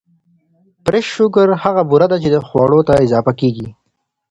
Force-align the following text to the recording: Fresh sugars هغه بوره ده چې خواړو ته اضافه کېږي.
Fresh 0.85 1.09
sugars 1.15 1.59
هغه 1.63 1.81
بوره 1.89 2.07
ده 2.11 2.17
چې 2.23 2.29
خواړو 2.49 2.79
ته 2.87 2.93
اضافه 3.05 3.33
کېږي. 3.39 3.67